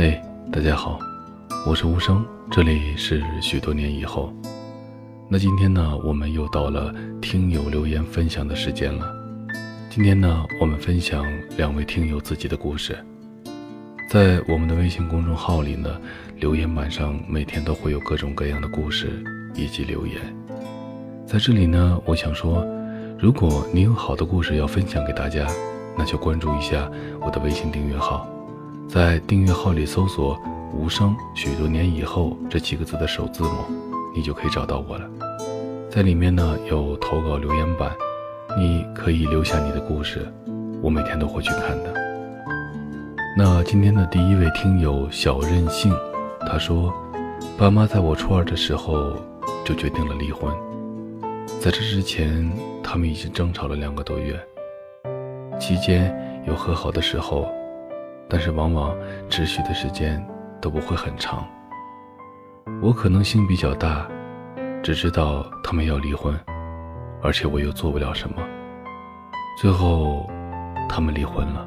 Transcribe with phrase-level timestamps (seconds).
[0.00, 0.16] 嘿，
[0.52, 0.96] 大家好，
[1.66, 4.32] 我是无声，这里是许多年以后。
[5.28, 9.12] 那今天呢，我们又到了听友留言分享的时间了。
[9.90, 11.26] 今天呢，我们分享
[11.56, 12.96] 两位听友自己的故事。
[14.08, 16.00] 在我们的微信公众号里呢，
[16.36, 19.20] 留言板上每天都会有各种各样的故事
[19.56, 20.14] 以及留言。
[21.26, 22.64] 在这里呢，我想说，
[23.18, 25.44] 如果你有好的故事要分享给大家，
[25.96, 26.88] 那就关注一下
[27.20, 28.28] 我的微信订阅号。
[28.88, 30.40] 在订阅号里搜索
[30.72, 33.50] “无声”，许多年以后这几个字的首字母，
[34.14, 35.06] 你就可以找到我了。
[35.90, 37.92] 在里面呢有投稿留言板，
[38.56, 40.26] 你可以留下你的故事，
[40.80, 41.94] 我每天都会去看的。
[43.36, 45.94] 那今天的第一位听友小任性，
[46.40, 46.90] 他说
[47.58, 49.12] ：“爸妈在我初二的时候
[49.66, 50.50] 就决定了离婚，
[51.60, 52.50] 在这之前
[52.82, 54.40] 他们已经争吵了两个多月，
[55.60, 57.46] 期间有和好的时候。”
[58.28, 58.94] 但是往往
[59.28, 60.24] 持续的时间
[60.60, 61.46] 都不会很长。
[62.82, 64.06] 我可能性比较大，
[64.82, 66.38] 只知道他们要离婚，
[67.22, 68.36] 而且我又做不了什么。
[69.60, 70.28] 最后，
[70.88, 71.66] 他们离婚了。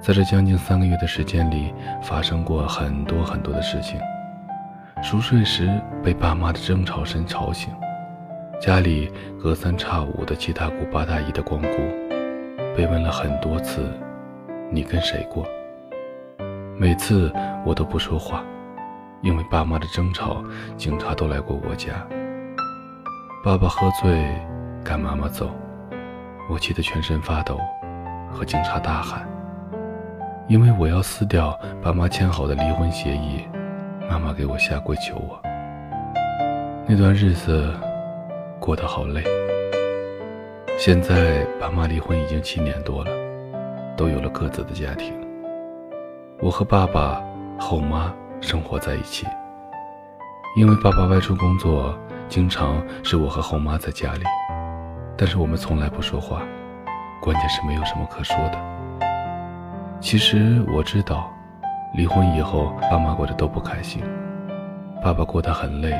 [0.00, 3.98] 在这将近三个月的时间里，发生过很多很多的事情。
[5.02, 5.68] 熟睡时
[6.02, 7.74] 被爸妈的争吵声吵醒，
[8.60, 9.10] 家里
[9.42, 11.68] 隔三差五的七大姑八大姨的光顾，
[12.76, 13.90] 被问了很多次。
[14.70, 15.46] 你跟谁过？
[16.76, 17.32] 每次
[17.64, 18.42] 我都不说话，
[19.22, 20.42] 因为爸妈的争吵，
[20.76, 22.06] 警察都来过我家。
[23.44, 24.34] 爸爸喝醉
[24.82, 25.50] 赶妈妈走，
[26.50, 27.58] 我气得全身发抖，
[28.32, 29.28] 和警察大喊
[30.48, 33.46] ：“因为我要撕掉爸妈签好的离婚协议，
[34.10, 35.40] 妈妈给我下跪求我。”
[36.88, 37.72] 那段日子
[38.58, 39.22] 过得好累。
[40.76, 43.23] 现在爸妈离婚已经七年多了。
[43.96, 45.12] 都有了各自的家庭。
[46.40, 47.22] 我和爸爸、
[47.58, 49.26] 后妈生活在一起。
[50.56, 51.92] 因为爸爸外出工作，
[52.28, 54.22] 经常是我和后妈在家里，
[55.16, 56.42] 但是我们从来不说话，
[57.20, 59.08] 关键是没有什么可说的。
[60.00, 61.28] 其实我知道，
[61.94, 64.00] 离婚以后爸妈过得都不开心，
[65.02, 65.98] 爸爸过得很累，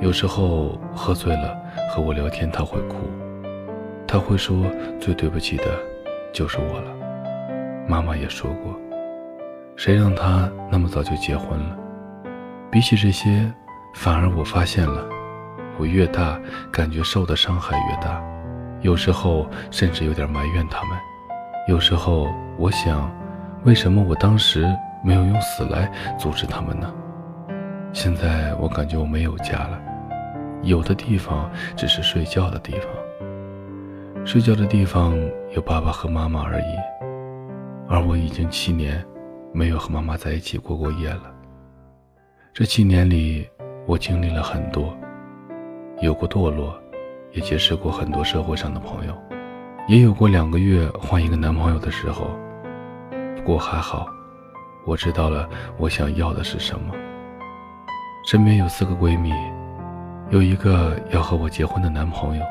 [0.00, 1.56] 有时候喝醉了
[1.88, 2.96] 和我聊天他会哭，
[4.04, 4.66] 他会说
[4.98, 5.64] 最对不起的。
[6.34, 6.90] 就是我了，
[7.88, 8.76] 妈妈也说过，
[9.76, 11.76] 谁让他那么早就结婚了？
[12.72, 13.48] 比起这些，
[13.94, 15.08] 反而我发现了，
[15.78, 16.36] 我越大，
[16.72, 18.20] 感觉受的伤害越大，
[18.80, 20.98] 有时候甚至有点埋怨他们。
[21.68, 22.28] 有时候
[22.58, 23.08] 我想，
[23.62, 24.66] 为什么我当时
[25.04, 26.92] 没有用死来阻止他们呢？
[27.92, 29.80] 现在我感觉我没有家了，
[30.64, 32.88] 有的地方只是睡觉的地方。
[34.26, 35.14] 睡觉的地方
[35.54, 36.76] 有爸爸和妈妈而已，
[37.86, 39.04] 而我已经七年
[39.52, 41.30] 没有和妈妈在一起过过夜了。
[42.54, 43.46] 这七年里，
[43.86, 44.96] 我经历了很多，
[46.00, 46.74] 有过堕落，
[47.32, 49.14] 也结识过很多社会上的朋友，
[49.88, 52.30] 也有过两个月换一个男朋友的时候。
[53.36, 54.08] 不过还好，
[54.86, 55.46] 我知道了
[55.76, 56.94] 我想要的是什么。
[58.26, 59.34] 身边有四个闺蜜，
[60.30, 62.44] 有一个要和我结婚的男朋友。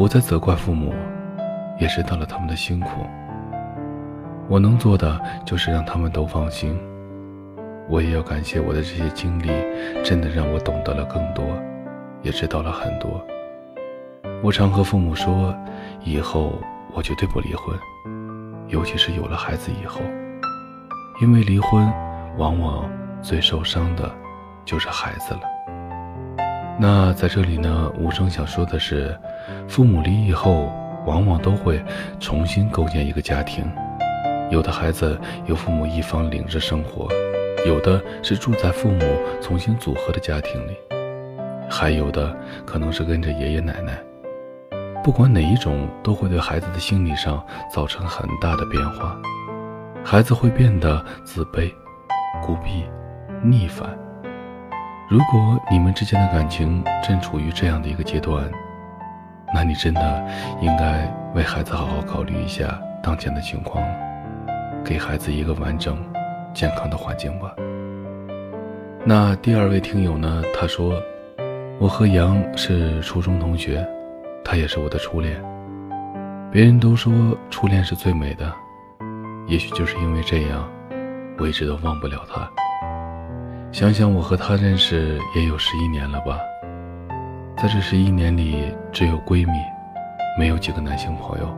[0.00, 0.94] 不再责怪父母，
[1.78, 2.88] 也知道了他们的辛苦。
[4.48, 6.74] 我能做的就是让他们都放心。
[7.86, 9.48] 我也要感谢我的这些经历，
[10.02, 11.44] 真的让我懂得了更多，
[12.22, 13.22] 也知道了很多。
[14.42, 15.54] 我常和父母说，
[16.02, 16.58] 以后
[16.94, 17.78] 我绝对不离婚，
[18.68, 20.00] 尤其是有了孩子以后，
[21.20, 21.92] 因为离婚
[22.38, 22.90] 往往
[23.20, 24.10] 最受伤的，
[24.64, 25.40] 就是孩子了。
[26.78, 29.14] 那在这里呢，无声想说的是。
[29.68, 30.72] 父母离异后，
[31.06, 31.82] 往往都会
[32.18, 33.64] 重新构建一个家庭。
[34.50, 37.08] 有的孩子由父母一方领着生活，
[37.66, 39.00] 有的是住在父母
[39.40, 40.76] 重新组合的家庭里，
[41.70, 42.36] 还有的
[42.66, 43.98] 可能是跟着爷爷奶奶。
[45.02, 47.42] 不管哪一种，都会对孩子的心理上
[47.72, 49.16] 造成很大的变化。
[50.04, 51.72] 孩子会变得自卑、
[52.42, 52.84] 孤僻、
[53.42, 53.88] 逆反。
[55.08, 58.44] 如果你们之间的感情正处于这样的一个阶段，
[59.52, 60.28] 那你真的
[60.60, 63.84] 应该为孩子好好考虑一下当前的情况，
[64.84, 65.98] 给孩子一个完整、
[66.54, 67.54] 健康的环境吧。
[69.04, 70.42] 那第二位听友呢？
[70.54, 70.94] 他说
[71.80, 73.86] ：“我和杨是初中同学，
[74.44, 75.42] 他也是我的初恋。
[76.52, 77.12] 别人都说
[77.48, 78.52] 初恋是最美的，
[79.46, 80.68] 也许就是因为这样，
[81.38, 82.48] 我一直都忘不了他。
[83.72, 86.38] 想想我和他认识也有十一年了吧。”
[87.60, 89.52] 在这十一年里，只有闺蜜，
[90.38, 91.54] 没有几个男性朋友。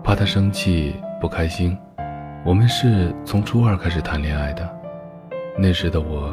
[0.00, 1.76] 怕她生气不开心，
[2.44, 4.72] 我们是从初二开始谈恋爱的，
[5.58, 6.32] 那时的我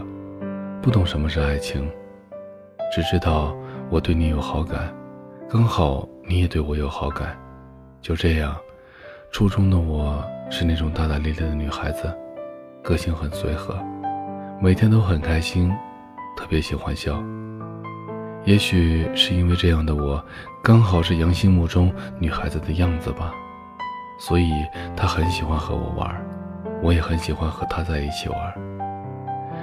[0.84, 1.90] 不懂什么是爱情，
[2.94, 3.56] 只知道
[3.90, 4.94] 我对你有好感，
[5.50, 7.36] 刚好你也对我有好感，
[8.04, 8.56] 就这样，
[9.32, 12.16] 初中的我是那种大大咧咧的女孩子，
[12.84, 13.76] 个性很随和，
[14.62, 15.74] 每天都很开心，
[16.38, 17.20] 特别喜欢笑。
[18.44, 20.24] 也许是因为这样的我，
[20.64, 23.32] 刚好是杨心目中女孩子的样子吧。
[24.20, 24.52] 所以
[24.96, 26.16] 他很喜欢和我玩，
[26.82, 28.38] 我也很喜欢和他在一起玩。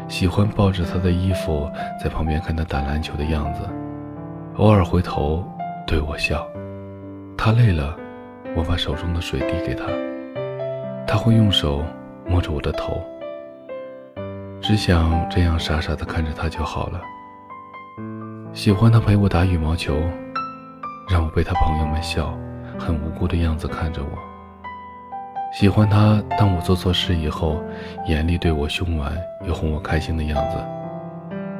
[0.08, 1.70] 喜欢抱着他的衣服，
[2.02, 3.60] 在旁边看他打篮球的样子，
[4.56, 5.44] 偶尔回头
[5.86, 6.46] 对我笑。
[7.36, 7.96] 他累了，
[8.56, 9.84] 我把手中的水递给他，
[11.06, 11.84] 他会用手
[12.26, 13.00] 摸着我的头。
[14.60, 17.00] 只想这样傻傻的看着他就好了。
[18.54, 19.94] 喜欢他陪我打羽毛球，
[21.08, 22.36] 让我被他朋友们笑，
[22.78, 24.18] 很无辜的样子看着我。
[25.52, 27.62] 喜欢他，当我做错事以后，
[28.06, 29.16] 严厉对我凶完
[29.46, 30.58] 又哄我开心的样子；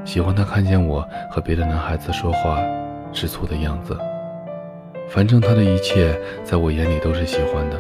[0.05, 2.59] 喜欢他看见我和别的男孩子说话，
[3.13, 3.97] 吃醋的样子。
[5.09, 7.77] 反正他的一切，在我眼里都是喜欢的。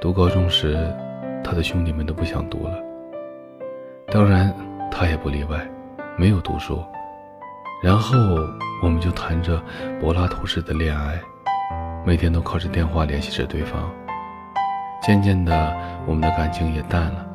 [0.00, 0.76] 读高中时，
[1.44, 2.74] 他的兄弟们都不想读了，
[4.06, 4.52] 当然
[4.90, 5.60] 他也不例外，
[6.16, 6.82] 没有读书。
[7.82, 8.16] 然后
[8.80, 9.60] 我们就谈着
[10.00, 11.20] 柏拉图式的恋爱，
[12.06, 13.90] 每天都靠着电话联系着对方。
[15.02, 15.76] 渐渐的，
[16.06, 17.26] 我们的感情也淡了，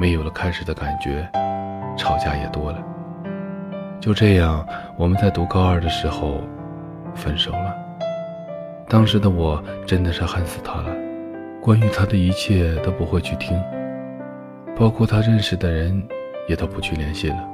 [0.00, 1.30] 没有了开始的感觉，
[1.98, 2.82] 吵架也多了。
[4.00, 4.66] 就这样，
[4.96, 6.40] 我们在读高二的时候
[7.14, 7.76] 分手了。
[8.88, 10.88] 当时的我真的是恨死他了，
[11.60, 13.62] 关于他的一切都不会去听，
[14.74, 16.02] 包括他认识的人
[16.48, 17.53] 也都不去联系了。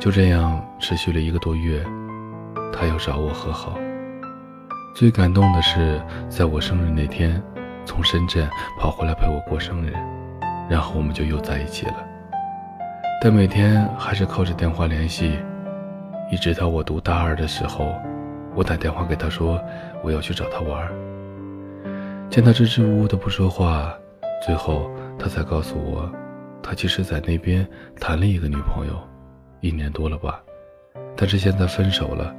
[0.00, 1.84] 就这样持续了一个多月，
[2.72, 3.78] 他又找我和好。
[4.94, 7.40] 最感动的是，在我生日那天。
[7.86, 8.48] 从深圳
[8.78, 9.92] 跑回来陪我过生日，
[10.68, 12.06] 然后我们就又在一起了。
[13.20, 15.40] 但每天还是靠着电话联系，
[16.30, 17.92] 一直到我读大二的时候，
[18.54, 19.60] 我打电话给他说
[20.04, 20.88] 我要去找他玩。
[22.28, 23.92] 见他支支吾吾的不说话，
[24.46, 24.88] 最后
[25.18, 26.08] 他才告诉我，
[26.62, 27.66] 他其实在那边
[27.98, 28.92] 谈了一个女朋友，
[29.60, 30.40] 一年多了吧，
[31.16, 32.34] 但是现在分手了。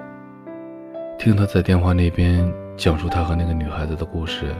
[1.19, 4.55] 听他在电话那边讲述他和那个女孩子的故事。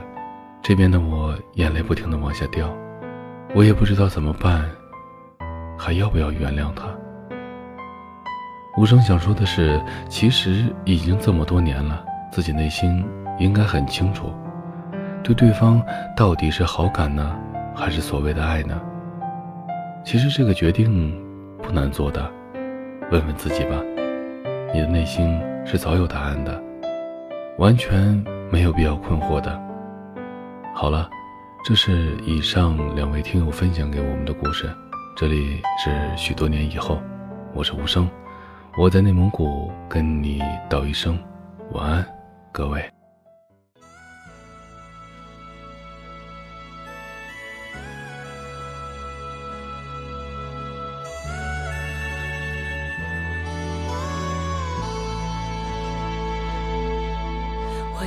[0.62, 2.72] 这边的我眼泪不停的往下掉，
[3.52, 4.70] 我也不知道怎么办，
[5.76, 6.86] 还要不要原谅他？
[8.78, 13.04] 无声想说的是，其实已经这么多年了，自己内心
[13.40, 14.32] 应该很清楚，
[15.24, 15.82] 对对方
[16.16, 17.36] 到底是好感呢，
[17.74, 18.80] 还是所谓的爱呢？
[20.04, 21.20] 其实这个决定
[21.60, 22.30] 不难做的，
[23.12, 23.78] 问问自己吧，
[24.72, 26.62] 你的内心是早有答案的，
[27.58, 29.60] 完全没有必要困惑的。
[30.74, 31.10] 好了，
[31.62, 34.74] 这是以上两位听友分享给我们的故事。
[35.14, 37.02] 这里是许多年以后，
[37.52, 38.08] 我是无声，
[38.78, 41.18] 我在内蒙古跟你道一声
[41.72, 42.06] 晚安，
[42.50, 42.82] 各位。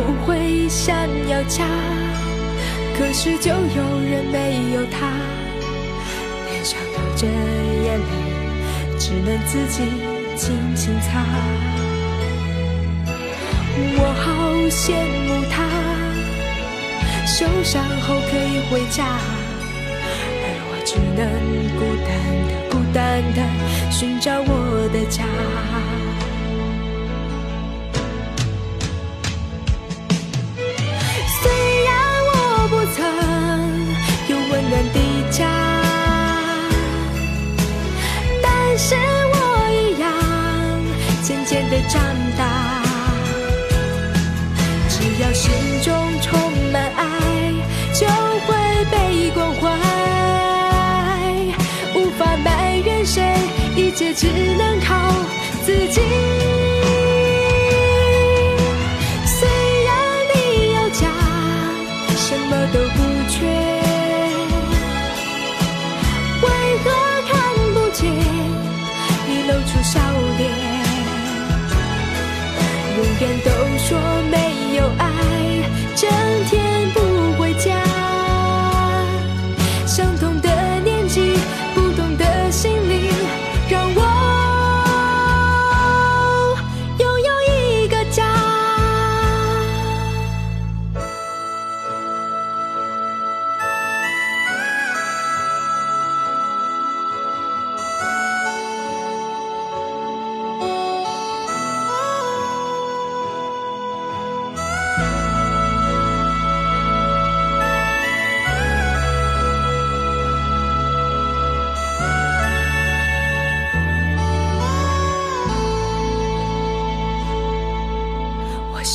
[0.00, 0.96] 不会想
[1.28, 1.64] 要家？
[2.96, 5.10] 可是，就有人没有他，
[6.46, 8.02] 脸上流着眼泪，
[8.98, 9.82] 只能自己
[10.36, 11.24] 轻轻擦。
[13.96, 14.26] 我好
[14.68, 14.92] 羡
[15.26, 15.54] 慕他，
[17.26, 19.04] 受伤后可以回家，
[20.42, 21.20] 而我只能
[21.78, 22.08] 孤单
[22.46, 22.98] 的、孤单
[23.34, 23.38] 的
[23.90, 25.24] 寻找我的家。
[41.88, 42.02] 长
[42.36, 42.82] 大，
[44.88, 45.50] 只要心
[45.82, 47.06] 中充满爱，
[47.94, 48.06] 就
[48.46, 48.48] 会
[48.90, 49.60] 被关怀。
[51.94, 53.22] 无法埋怨谁，
[53.76, 55.12] 一切只能靠
[55.64, 56.69] 自己。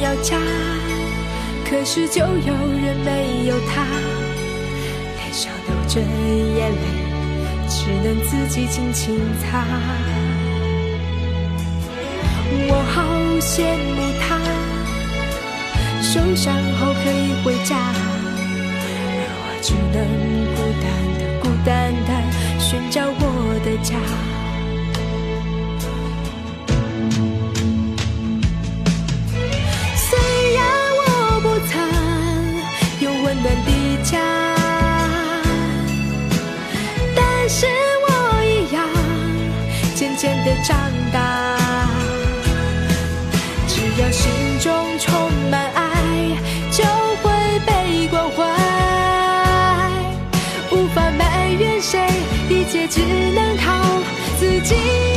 [0.00, 0.36] 要家？
[1.68, 3.84] 可是就有人没有他，
[5.16, 6.86] 脸上流着眼泪，
[7.68, 9.66] 只能自己轻轻擦。
[12.70, 12.96] 我好
[13.38, 14.26] 羡慕他，
[16.02, 17.14] 受伤后可以
[17.44, 17.76] 回家，
[19.12, 19.96] 而我只能
[20.56, 20.86] 孤单
[21.18, 22.10] 的、孤单的
[22.58, 23.22] 寻找我
[23.62, 23.94] 的家。
[34.10, 34.18] 家，
[37.14, 37.66] 但是
[38.04, 38.08] 我
[38.42, 38.82] 一样
[39.94, 40.76] 渐渐的长
[41.12, 41.18] 大。
[43.66, 45.84] 只要心中充满爱，
[46.70, 46.84] 就
[47.22, 47.30] 会
[47.66, 48.38] 被关怀。
[50.70, 52.08] 无法埋怨谁，
[52.48, 53.00] 一切只
[53.34, 53.66] 能靠
[54.38, 55.07] 自己。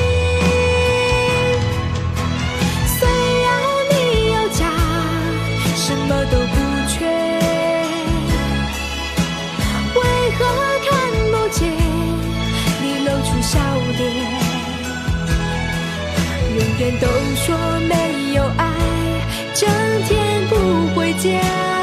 [13.52, 14.02] 笑脸
[16.56, 18.66] 永远都说没有爱
[19.54, 19.70] 整
[20.08, 20.56] 天不
[20.96, 21.81] 回家。